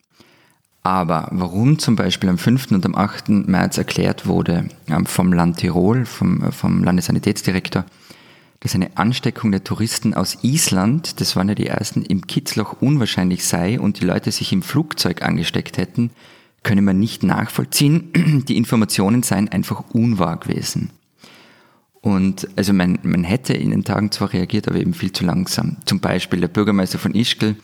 [0.84, 2.72] Aber warum zum Beispiel am 5.
[2.72, 3.30] und am 8.
[3.30, 7.86] März erklärt wurde ähm, vom Land Tirol, vom, äh, vom Landessanitätsdirektor,
[8.62, 13.46] dass eine Ansteckung der Touristen aus Island, das waren ja die ersten, im Kitzloch unwahrscheinlich
[13.46, 16.12] sei und die Leute sich im Flugzeug angesteckt hätten,
[16.64, 18.44] könne man nicht nachvollziehen.
[18.48, 20.90] Die Informationen seien einfach unwahr gewesen.
[22.08, 25.76] Und also man, man hätte in den Tagen zwar reagiert, aber eben viel zu langsam.
[25.84, 27.58] Zum Beispiel der Bürgermeister von Ischgl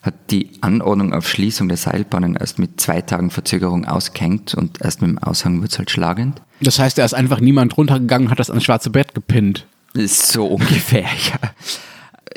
[0.00, 5.02] hat die Anordnung auf Schließung der Seilbahnen erst mit zwei Tagen Verzögerung ausgehängt und erst
[5.02, 6.40] mit dem Aushang wird es halt schlagend.
[6.60, 9.66] Das heißt, er ist einfach niemand runtergegangen und hat das ans schwarze Brett gepinnt.
[9.94, 11.50] So ungefähr, ja.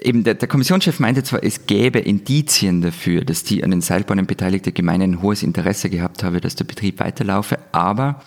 [0.01, 4.25] Eben der, der, Kommissionschef meinte zwar, es gäbe Indizien dafür, dass die an den Seilbahnen
[4.25, 8.23] beteiligte Gemeinde ein hohes Interesse gehabt habe, dass der Betrieb weiterlaufe, aber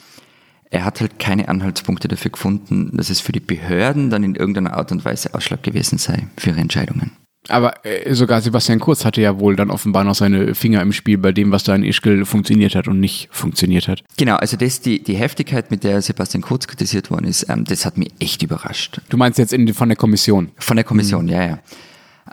[0.70, 4.74] er hat halt keine Anhaltspunkte dafür gefunden, dass es für die Behörden dann in irgendeiner
[4.74, 7.12] Art und Weise Ausschlag gewesen sei für ihre Entscheidungen.
[7.48, 11.18] Aber äh, sogar Sebastian Kurz hatte ja wohl dann offenbar noch seine Finger im Spiel
[11.18, 14.02] bei dem, was da in Ischgl funktioniert hat und nicht funktioniert hat.
[14.16, 17.86] Genau, also das, die, die Heftigkeit, mit der Sebastian Kurz kritisiert worden ist, ähm, das
[17.86, 19.00] hat mich echt überrascht.
[19.08, 20.50] Du meinst jetzt in, von der Kommission?
[20.58, 21.30] Von der Kommission, mhm.
[21.30, 21.58] ja, ja.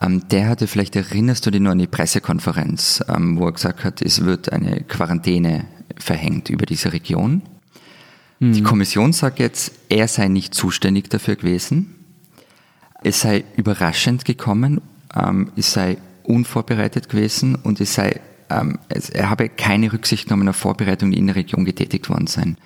[0.02, 3.84] Ähm, der hatte, vielleicht erinnerst du dich nur an die Pressekonferenz, ähm, wo er gesagt
[3.84, 5.66] hat, es wird eine Quarantäne
[5.98, 7.44] verhängt über diese Region.
[8.52, 8.66] Die hm.
[8.66, 11.96] Kommission sagt jetzt, er sei nicht zuständig dafür gewesen.
[13.02, 14.82] Es sei überraschend gekommen,
[15.16, 20.50] ähm, es sei unvorbereitet gewesen und es sei, ähm, es, er habe keine Rücksicht genommen
[20.50, 22.58] auf Vorbereitungen, die in der Region getätigt worden seien.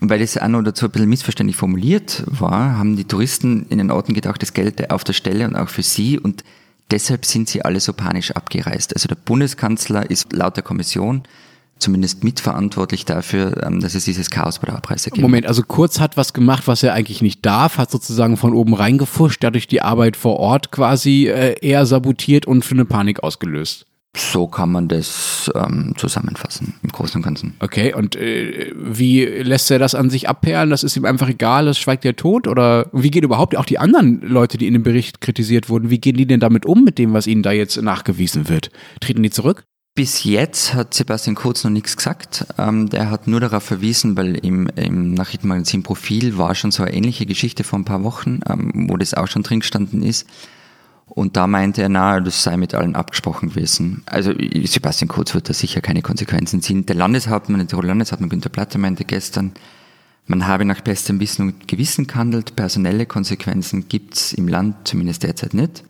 [0.00, 3.78] Und weil es auch noch dazu ein bisschen missverständlich formuliert war, haben die Touristen in
[3.78, 6.42] den Orten gedacht, das gelte auf der Stelle und auch für sie und
[6.90, 8.94] deshalb sind sie alle so panisch abgereist.
[8.94, 11.24] Also der Bundeskanzler ist laut der Kommission
[11.78, 15.22] zumindest mitverantwortlich dafür, ähm, dass es dieses Chaos bei der Abreise gibt.
[15.22, 18.74] Moment, also Kurz hat was gemacht, was er eigentlich nicht darf, hat sozusagen von oben
[18.74, 23.86] reingefuscht, dadurch die Arbeit vor Ort quasi äh, eher sabotiert und für eine Panik ausgelöst.
[24.16, 27.54] So kann man das ähm, zusammenfassen, im Großen und Ganzen.
[27.60, 30.70] Okay, und äh, wie lässt er das an sich abperlen?
[30.70, 32.48] Das ist ihm einfach egal, das schweigt er tot?
[32.48, 36.00] Oder wie gehen überhaupt auch die anderen Leute, die in dem Bericht kritisiert wurden, wie
[36.00, 38.70] gehen die denn damit um, mit dem, was ihnen da jetzt nachgewiesen wird?
[39.00, 39.64] Treten die zurück?
[39.98, 42.46] Bis jetzt hat Sebastian Kurz noch nichts gesagt.
[42.56, 46.94] Ähm, der hat nur darauf verwiesen, weil im, im Nachrichtenmagazin Profil war schon so eine
[46.94, 50.24] ähnliche Geschichte vor ein paar Wochen, ähm, wo das auch schon drin gestanden ist.
[51.06, 54.04] Und da meinte er, na, das sei mit allen abgesprochen gewesen.
[54.06, 54.32] Also
[54.66, 56.86] Sebastian Kurz wird da sicher keine Konsequenzen ziehen.
[56.86, 59.50] Der Landeshauptmann, der Landeshauptmann Günter Platter meinte gestern,
[60.28, 62.54] man habe nach bestem Wissen und Gewissen gehandelt.
[62.54, 65.82] Personelle Konsequenzen gibt's im Land zumindest derzeit nicht.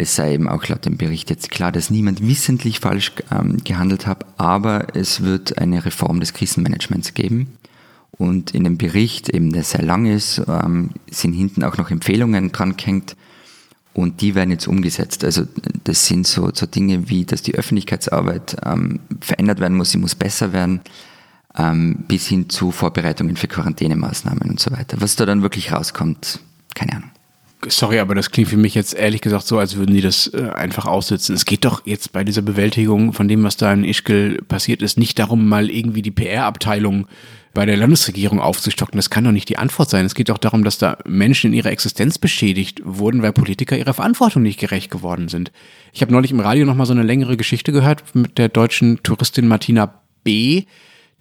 [0.00, 4.06] Es sei eben auch laut dem Bericht jetzt klar, dass niemand wissentlich falsch ähm, gehandelt
[4.06, 7.58] hat, aber es wird eine Reform des Krisenmanagements geben.
[8.12, 12.50] Und in dem Bericht, eben der sehr lang ist, ähm, sind hinten auch noch Empfehlungen
[12.50, 13.14] dran gehängt
[13.92, 15.22] und die werden jetzt umgesetzt.
[15.22, 15.44] Also
[15.84, 20.14] das sind so, so Dinge wie, dass die Öffentlichkeitsarbeit ähm, verändert werden muss, sie muss
[20.14, 20.80] besser werden,
[21.58, 24.96] ähm, bis hin zu Vorbereitungen für Quarantänemaßnahmen und so weiter.
[24.98, 26.40] Was da dann wirklich rauskommt,
[26.74, 27.10] keine Ahnung.
[27.68, 30.48] Sorry, aber das klingt für mich jetzt ehrlich gesagt so, als würden die das äh,
[30.54, 31.34] einfach aussitzen.
[31.34, 34.98] Es geht doch jetzt bei dieser Bewältigung von dem, was da in Ischgl passiert ist,
[34.98, 37.06] nicht darum, mal irgendwie die PR-Abteilung
[37.52, 38.96] bei der Landesregierung aufzustocken.
[38.96, 40.06] Das kann doch nicht die Antwort sein.
[40.06, 43.94] Es geht doch darum, dass da Menschen in ihrer Existenz beschädigt wurden, weil Politiker ihrer
[43.94, 45.52] Verantwortung nicht gerecht geworden sind.
[45.92, 49.48] Ich habe neulich im Radio nochmal so eine längere Geschichte gehört mit der deutschen Touristin
[49.48, 50.64] Martina B.,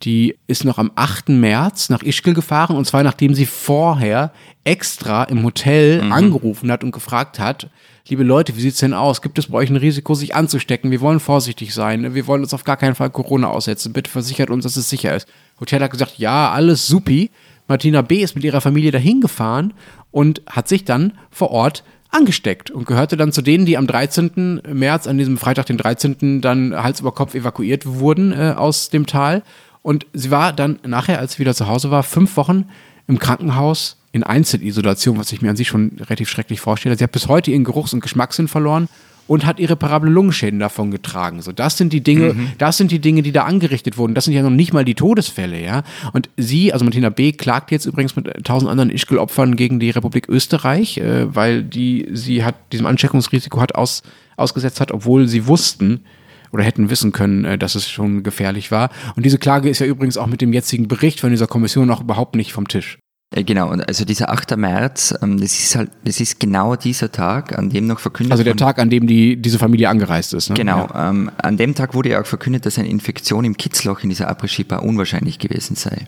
[0.03, 1.29] die ist noch am 8.
[1.29, 4.31] März nach Ischgl gefahren und zwar nachdem sie vorher
[4.63, 6.11] extra im Hotel mhm.
[6.11, 7.69] angerufen hat und gefragt hat,
[8.07, 9.21] liebe Leute, wie sieht's denn aus?
[9.21, 10.91] Gibt es bei euch ein Risiko, sich anzustecken?
[10.91, 12.13] Wir wollen vorsichtig sein.
[12.15, 13.93] Wir wollen uns auf gar keinen Fall Corona aussetzen.
[13.93, 15.27] Bitte versichert uns, dass es sicher ist.
[15.59, 17.29] Hotel hat gesagt, ja, alles supi.
[17.67, 18.21] Martina B.
[18.21, 19.73] ist mit ihrer Familie dahin gefahren
[20.11, 24.61] und hat sich dann vor Ort angesteckt und gehörte dann zu denen, die am 13.
[24.73, 29.05] März, an diesem Freitag, den 13., dann Hals über Kopf evakuiert wurden äh, aus dem
[29.05, 29.43] Tal
[29.89, 32.65] und sie war dann nachher, als sie wieder zu Hause war, fünf Wochen
[33.07, 36.95] im Krankenhaus in Einzelisolation, was ich mir an sich schon relativ schrecklich vorstelle.
[36.95, 38.87] Sie hat bis heute ihren Geruchs- und Geschmackssinn verloren
[39.25, 41.41] und hat irreparable Lungenschäden davon getragen.
[41.41, 42.51] So, das sind die Dinge, mhm.
[42.59, 44.13] das sind die Dinge, die da angerichtet wurden.
[44.13, 45.81] Das sind ja noch nicht mal die Todesfälle, ja.
[46.13, 50.29] Und sie, also Martina B., klagt jetzt übrigens mit tausend anderen Ischgl-Opfern gegen die Republik
[50.29, 54.03] Österreich, äh, weil die sie hat diesem Ansteckungsrisiko hat aus,
[54.37, 56.01] ausgesetzt hat, obwohl sie wussten,
[56.51, 58.89] oder hätten wissen können, äh, dass es schon gefährlich war.
[59.15, 62.01] Und diese Klage ist ja übrigens auch mit dem jetzigen Bericht von dieser Kommission noch
[62.01, 62.99] überhaupt nicht vom Tisch.
[63.35, 64.57] Äh, genau, also dieser 8.
[64.57, 68.43] März, ähm, das ist halt, das ist genau dieser Tag, an dem noch verkündet Also
[68.43, 70.49] der Tag, an dem die, diese Familie angereist ist.
[70.49, 70.55] Ne?
[70.55, 71.09] Genau, ja.
[71.09, 74.29] ähm, an dem Tag wurde ja auch verkündet, dass eine Infektion im Kitzloch in dieser
[74.29, 76.07] Après-Ski-Bar unwahrscheinlich gewesen sei.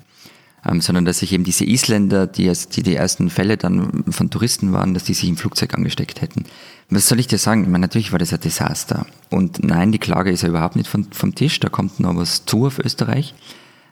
[0.64, 4.74] Ähm, sondern dass sich eben diese Isländer, die, die die ersten Fälle dann von Touristen
[4.74, 6.46] waren, dass die sich im Flugzeug angesteckt hätten.
[6.90, 7.64] Was soll ich dir sagen?
[7.64, 9.08] Ich meine, natürlich war das ein Desaster.
[9.30, 12.46] Und nein, die Klage ist ja überhaupt nicht vom, vom Tisch, da kommt noch was
[12.46, 13.34] zu auf Österreich.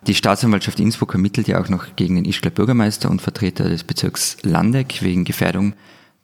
[0.07, 4.37] Die Staatsanwaltschaft Innsbruck ermittelt ja auch noch gegen den Ischgler Bürgermeister und Vertreter des Bezirks
[4.43, 5.73] Landeck wegen Gefährdung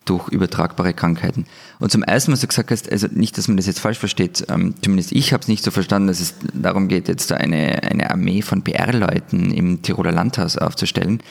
[0.06, 1.46] durch übertragbare Krankheiten.
[1.80, 4.46] Und zum ersten, was du gesagt hast, also nicht, dass man das jetzt falsch versteht,
[4.50, 8.10] ähm, zumindest ich habe es nicht so verstanden, dass es darum geht, jetzt eine, eine
[8.12, 11.22] Armee von PR-Leuten im Tiroler Landhaus aufzustellen.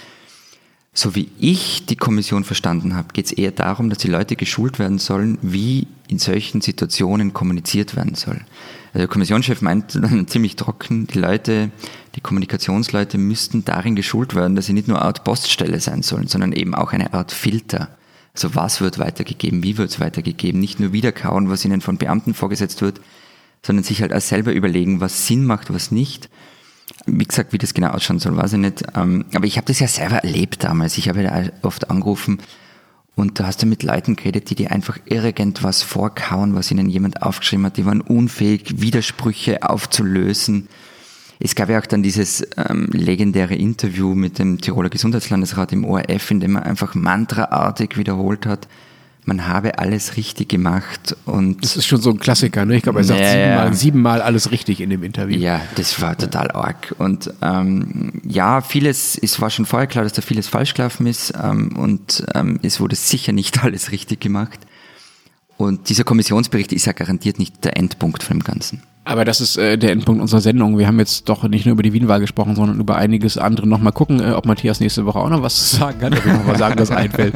[0.97, 4.79] So wie ich die Kommission verstanden habe, geht es eher darum, dass die Leute geschult
[4.79, 8.41] werden sollen, wie in solchen Situationen kommuniziert werden soll.
[8.93, 11.71] Also der Kommissionschef meint dann ziemlich trocken, die Leute,
[12.15, 16.53] die Kommunikationsleute müssten darin geschult werden, dass sie nicht nur Art Poststelle sein sollen, sondern
[16.53, 17.89] eben auch eine Art Filter.
[18.35, 22.35] Also was wird weitergegeben, wie wird es weitergegeben, nicht nur wiederkauen, was ihnen von Beamten
[22.35, 23.01] vorgesetzt wird,
[23.63, 26.29] sondern sich halt auch selber überlegen, was Sinn macht, was nicht.
[27.07, 28.83] Wie gesagt, wie das genau ausschauen soll, weiß ich nicht.
[28.95, 30.99] Ähm, aber ich habe das ja selber erlebt damals.
[30.99, 32.41] Ich habe ja oft angerufen,
[33.17, 37.23] und da hast du mit Leuten geredet, die dir einfach irgendwas vorkauen, was ihnen jemand
[37.23, 37.77] aufgeschrieben hat.
[37.77, 40.69] Die waren unfähig, Widersprüche aufzulösen.
[41.45, 46.31] Es gab ja auch dann dieses ähm, legendäre Interview mit dem Tiroler Gesundheitslandesrat im ORF,
[46.31, 48.67] in dem er einfach mantraartig wiederholt hat,
[49.27, 51.63] man habe alles richtig gemacht und.
[51.63, 52.77] Das ist schon so ein Klassiker, ne?
[52.77, 55.39] Ich glaube, er sagt ja, siebenmal, siebenmal alles richtig in dem Interview.
[55.39, 56.95] Ja, das war total arg.
[56.99, 61.33] Und ähm, ja, vieles, es war schon vorher klar, dass da vieles falsch gelaufen ist
[61.43, 64.61] ähm, und ähm, es wurde sicher nicht alles richtig gemacht.
[65.59, 68.83] Und dieser Kommissionsbericht ist ja garantiert nicht der Endpunkt von dem Ganzen.
[69.05, 70.79] Aber das ist äh, der Endpunkt unserer Sendung.
[70.79, 73.67] Wir haben jetzt doch nicht nur über die Wienwahl gesprochen, sondern über einiges andere.
[73.67, 76.25] Noch mal gucken, äh, ob Matthias nächste Woche auch noch was zu sagen hat, ob
[76.25, 77.35] er noch mal sagen, das einfällt.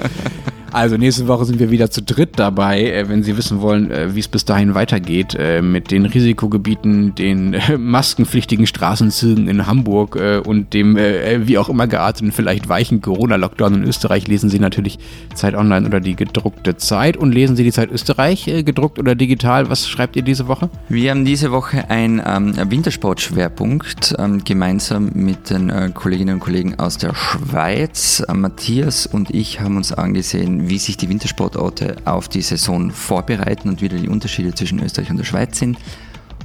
[0.78, 4.14] Also nächste Woche sind wir wieder zu dritt dabei, äh, wenn Sie wissen wollen, äh,
[4.14, 10.74] wie es bis dahin weitergeht äh, mit den Risikogebieten, den maskenpflichtigen Straßenzügen in Hamburg und
[10.74, 14.28] dem wie auch immer gearteten, vielleicht weichen Corona-Lockdown in Österreich.
[14.28, 14.98] Lesen Sie natürlich
[15.34, 19.70] Zeit Online oder die gedruckte Zeit und lesen Sie die Zeit Österreich gedruckt oder digital.
[19.70, 20.70] Was schreibt ihr diese Woche?
[20.88, 26.78] Wir haben diese Woche einen ähm, Wintersportschwerpunkt ähm, gemeinsam mit den äh, Kolleginnen und Kollegen
[26.78, 28.22] aus der Schweiz.
[28.32, 33.82] Matthias und ich haben uns angesehen, wie sich die Wintersportorte auf die Saison vorbereiten und
[33.82, 35.78] wieder die Unterschiede zwischen Österreich und der Schweiz sind.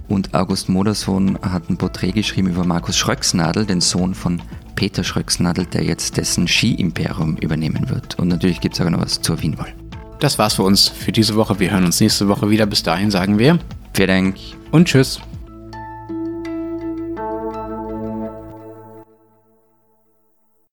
[0.08, 4.42] Und August Modersohn hat ein Porträt geschrieben über Markus Schröcksnadel, den Sohn von
[4.76, 8.20] Peter Schröcksnadel, der jetzt dessen Ski-Imperium übernehmen wird.
[8.20, 9.74] Und natürlich gibt es auch noch was zur Wienwahl.
[10.20, 11.60] Das war's für uns für diese Woche.
[11.60, 12.66] Wir hören uns nächste Woche wieder.
[12.66, 13.60] Bis dahin sagen wir.
[13.94, 14.36] Vielen Dank.
[14.72, 15.20] Und tschüss.